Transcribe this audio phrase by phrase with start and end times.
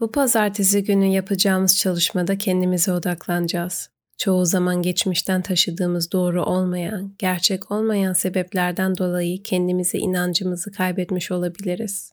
[0.00, 3.90] Bu pazartesi günü yapacağımız çalışmada kendimize odaklanacağız.
[4.18, 12.12] Çoğu zaman geçmişten taşıdığımız doğru olmayan, gerçek olmayan sebeplerden dolayı kendimize inancımızı kaybetmiş olabiliriz.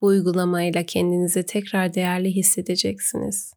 [0.00, 3.52] Bu uygulamayla kendinizi tekrar değerli hissedeceksiniz.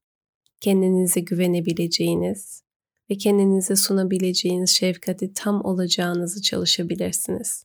[0.62, 2.64] Kendinize güvenebileceğiniz
[3.10, 7.64] ve kendinize sunabileceğiniz şefkati tam olacağınızı çalışabilirsiniz.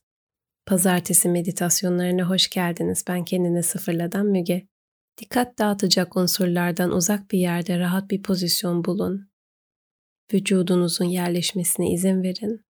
[0.65, 3.03] Pazartesi meditasyonlarına hoş geldiniz.
[3.07, 4.67] Ben kendine sıfırladan Müge.
[5.17, 9.29] Dikkat dağıtacak unsurlardan uzak bir yerde rahat bir pozisyon bulun.
[10.33, 12.65] Vücudunuzun yerleşmesine izin verin.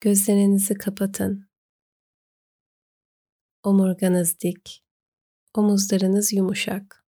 [0.00, 1.50] Gözlerinizi kapatın.
[3.62, 4.84] Omurganız dik,
[5.54, 7.04] omuzlarınız yumuşak.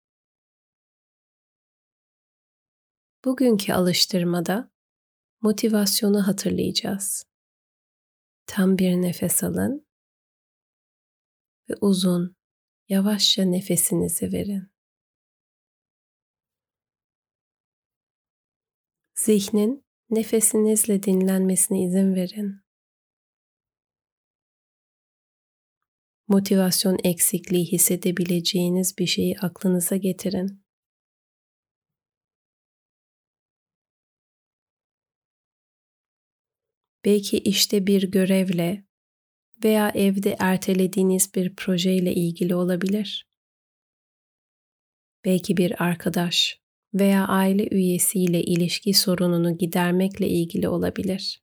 [3.24, 4.70] Bugünkü alıştırmada
[5.40, 7.24] motivasyonu hatırlayacağız.
[8.46, 9.86] Tam bir nefes alın
[11.70, 12.36] ve uzun,
[12.88, 14.72] yavaşça nefesinizi verin.
[19.14, 22.62] Zihnin nefesinizle dinlenmesine izin verin.
[26.28, 30.62] Motivasyon eksikliği hissedebileceğiniz bir şeyi aklınıza getirin.
[37.04, 38.84] Belki işte bir görevle
[39.64, 43.28] veya evde ertelediğiniz bir projeyle ilgili olabilir.
[45.24, 46.60] Belki bir arkadaş
[46.94, 51.42] veya aile üyesiyle ilişki sorununu gidermekle ilgili olabilir.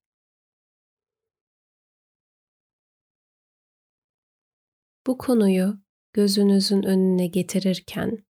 [5.08, 5.80] Bu konuyu
[6.14, 8.26] gözünüzün önüne getirirken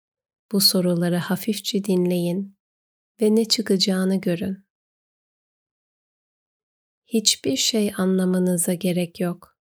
[0.52, 2.58] bu soruları hafifçe dinleyin
[3.20, 4.69] ve ne çıkacağını görün.
[7.06, 9.58] Hiçbir şey anlamanıza gerek yok.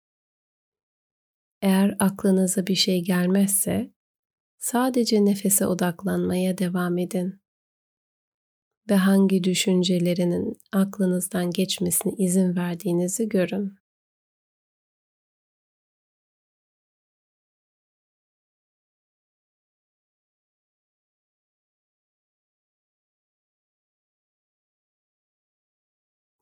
[1.65, 3.91] Eğer aklınıza bir şey gelmezse
[4.57, 7.41] sadece nefese odaklanmaya devam edin
[8.89, 13.75] ve hangi düşüncelerinin aklınızdan geçmesine izin verdiğinizi görün.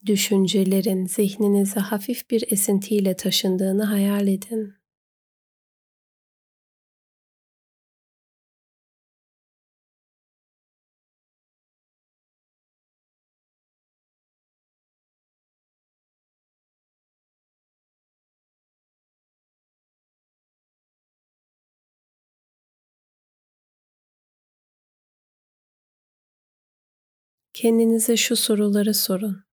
[0.06, 4.83] Düşüncelerin zihninize hafif bir esintiyle taşındığını hayal edin.
[27.53, 29.44] Kendinize şu soruları sorun.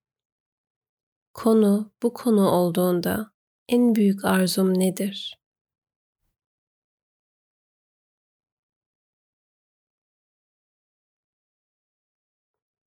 [1.34, 3.32] Konu bu konu olduğunda
[3.68, 5.38] en büyük arzum nedir?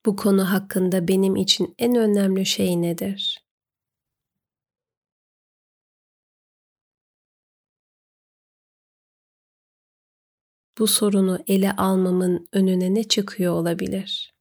[0.06, 3.44] Bu konu hakkında benim için en önemli şey nedir?
[10.78, 14.33] Bu sorunu ele almamın önüne ne çıkıyor olabilir?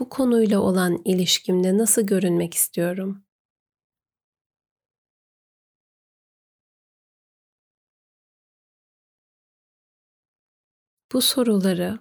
[0.00, 3.24] Bu konuyla olan ilişkimde nasıl görünmek istiyorum?
[11.12, 11.98] Bu soruları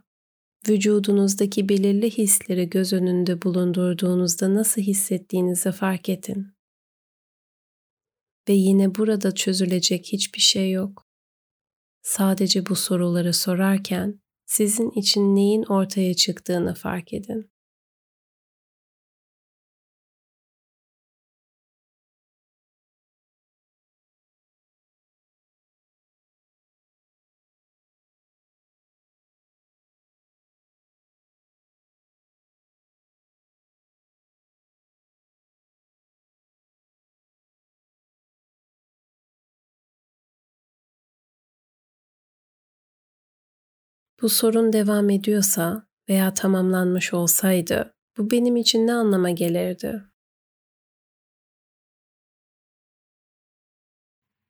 [0.70, 6.48] vücudunuzdaki belirli hisleri göz önünde bulundurduğunuzda nasıl hissettiğinizi fark edin.
[8.50, 11.08] Ve yine burada çözülecek hiçbir şey yok.
[12.02, 17.52] Sadece bu soruları sorarken sizin için neyin ortaya çıktığını fark edin.
[44.22, 50.04] Bu sorun devam ediyorsa veya tamamlanmış olsaydı bu benim için ne anlama gelirdi?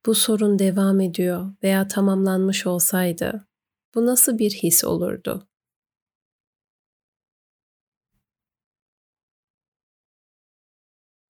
[0.06, 3.48] Bu sorun devam ediyor veya tamamlanmış olsaydı
[3.94, 5.48] bu nasıl bir his olurdu?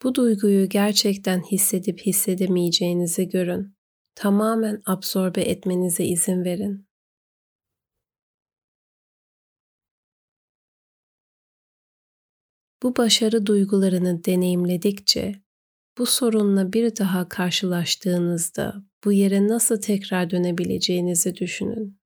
[0.02, 3.76] Bu duyguyu gerçekten hissedip hissedemeyeceğinizi görün.
[4.14, 6.88] Tamamen absorbe etmenize izin verin.
[12.82, 15.42] Bu başarı duygularını deneyimledikçe
[15.98, 21.98] bu sorunla bir daha karşılaştığınızda bu yere nasıl tekrar dönebileceğinizi düşünün.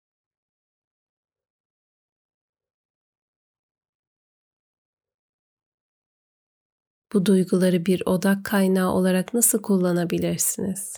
[7.13, 10.97] Bu duyguları bir odak kaynağı olarak nasıl kullanabilirsiniz?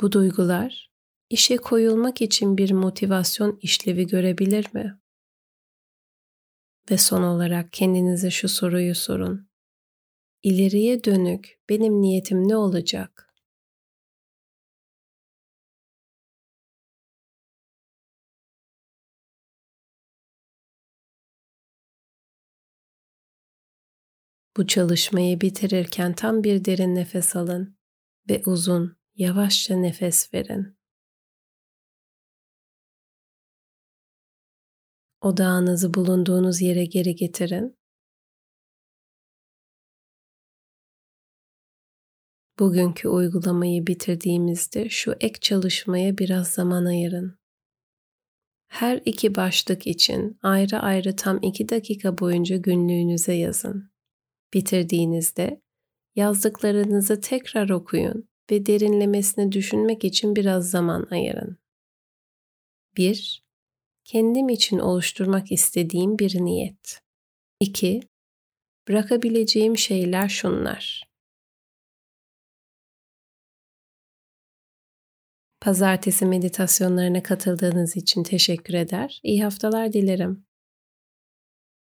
[0.00, 0.90] Bu duygular
[1.30, 5.00] işe koyulmak için bir motivasyon işlevi görebilir mi?
[6.90, 9.48] Ve son olarak kendinize şu soruyu sorun.
[10.42, 13.34] İleriye dönük benim niyetim ne olacak?
[24.56, 27.76] Bu çalışmayı bitirirken tam bir derin nefes alın
[28.30, 30.78] ve uzun, yavaşça nefes verin.
[35.20, 37.78] Odağınızı bulunduğunuz yere geri getirin.
[42.58, 47.38] Bugünkü uygulamayı bitirdiğimizde şu ek çalışmaya biraz zaman ayırın.
[48.68, 53.90] Her iki başlık için ayrı ayrı tam iki dakika boyunca günlüğünüze yazın.
[54.54, 55.62] Bitirdiğinizde
[56.16, 61.58] yazdıklarınızı tekrar okuyun ve derinlemesine düşünmek için biraz zaman ayırın.
[62.96, 63.42] 1.
[64.04, 67.00] Kendim için oluşturmak istediğim bir niyet.
[67.60, 68.00] 2.
[68.88, 71.08] Bırakabileceğim şeyler şunlar.
[75.60, 79.20] Pazartesi meditasyonlarına katıldığınız için teşekkür eder.
[79.22, 80.47] İyi haftalar dilerim.